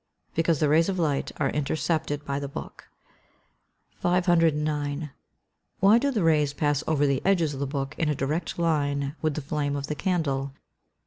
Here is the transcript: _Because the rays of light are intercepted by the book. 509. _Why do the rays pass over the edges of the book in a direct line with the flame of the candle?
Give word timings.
_Because 0.35 0.59
the 0.59 0.67
rays 0.67 0.89
of 0.89 0.97
light 0.97 1.31
are 1.37 1.51
intercepted 1.51 2.25
by 2.25 2.39
the 2.39 2.47
book. 2.47 2.89
509. 3.97 5.11
_Why 5.79 5.99
do 5.99 6.09
the 6.09 6.23
rays 6.23 6.53
pass 6.53 6.83
over 6.87 7.05
the 7.05 7.21
edges 7.23 7.53
of 7.53 7.59
the 7.59 7.67
book 7.67 7.93
in 7.99 8.09
a 8.09 8.15
direct 8.15 8.57
line 8.57 9.15
with 9.21 9.35
the 9.35 9.41
flame 9.45 9.75
of 9.75 9.85
the 9.85 9.93
candle? 9.93 10.53